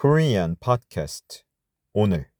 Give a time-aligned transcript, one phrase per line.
[0.00, 1.42] Korean Podcast
[1.92, 2.30] 오늘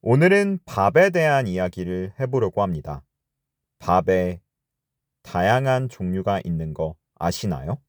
[0.00, 3.04] 오늘은 밥에 대한 이야기를 해보려고 합니다.
[3.78, 4.42] 밥에
[5.22, 7.80] 다양한 종류가 있는 거 아시나요?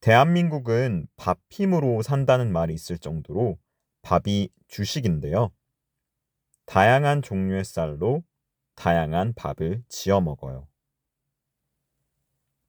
[0.00, 3.58] 대한민국은 밥 힘으로 산다는 말이 있을 정도로
[4.00, 5.52] 밥이 주식인데요.
[6.64, 8.24] 다양한 종류의 쌀로
[8.74, 10.66] 다양한 밥을 지어 먹어요.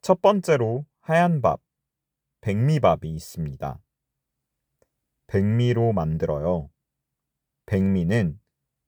[0.02, 1.62] 첫 번째로 하얀 밥,
[2.42, 3.80] 백미밥이 있습니다.
[5.28, 6.72] 백미로 만들어요.
[7.68, 8.40] 백미는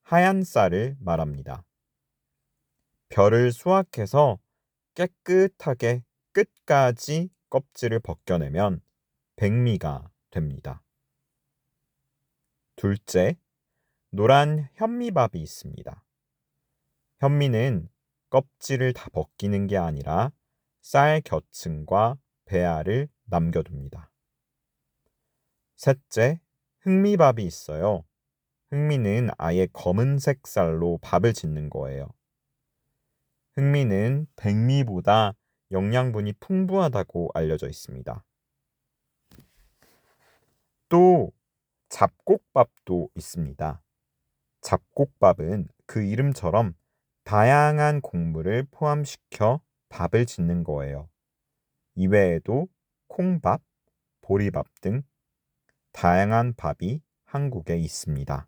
[0.02, 1.64] 하얀 쌀을 말합니다.
[3.10, 4.40] 별을 수확해서
[4.96, 8.82] 깨끗하게 끝까지 껍질을 벗겨내면
[9.36, 10.84] 백미가 됩니다.
[12.76, 13.38] 둘째,
[14.10, 16.04] 노란 현미밥이 있습니다.
[17.20, 17.88] 현미는
[18.32, 20.32] 껍질을 다 벗기는 게 아니라
[20.82, 24.12] 쌀 겨층과 배알을 남겨둡니다.
[25.76, 26.40] 셋째,
[26.82, 28.06] 흑미밥이 있어요.
[28.70, 32.10] 흑미는 아예 검은색 쌀로 밥을 짓는 거예요.
[33.56, 35.34] 흑미는 백미보다
[35.72, 38.24] 영양분이 풍부하다고 알려져 있습니다.
[40.90, 41.32] 또
[41.90, 43.82] 잡곡밥도 있습니다.
[44.62, 46.76] 잡곡밥은 그 이름처럼
[47.24, 51.10] 다양한 곡물을 포함시켜 밥을 짓는 거예요.
[51.96, 52.68] 이외에도
[53.14, 53.62] 콩밥,
[54.22, 55.04] 보리밥 등
[55.92, 58.48] 다양한 밥이 한국에 있습니다.